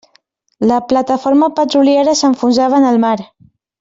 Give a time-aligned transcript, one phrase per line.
[0.69, 3.17] La plataforma petroliera s'enfonsava en el mar.